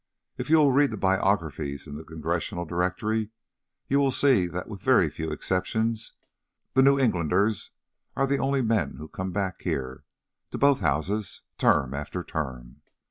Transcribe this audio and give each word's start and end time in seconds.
If 0.35 0.49
you 0.49 0.57
will 0.57 0.71
read 0.71 0.89
the 0.89 0.97
biographies 0.97 1.85
in 1.85 1.93
the 1.95 2.03
Congressional 2.03 2.65
Directory, 2.65 3.29
you 3.87 3.99
will 3.99 4.09
see 4.09 4.47
that 4.47 4.67
with 4.67 4.81
a 4.81 4.83
very 4.83 5.11
few 5.11 5.29
exceptions 5.29 6.13
the 6.73 6.81
New 6.81 6.99
Englanders 6.99 7.69
are 8.15 8.25
the 8.25 8.39
only 8.39 8.63
men 8.63 8.95
who 8.95 9.07
come 9.07 9.29
back 9.31 9.61
here 9.61 10.03
to 10.49 10.57
both 10.57 10.79
Houses 10.79 11.43
term 11.59 11.93
after 11.93 12.23
term. 12.23 12.81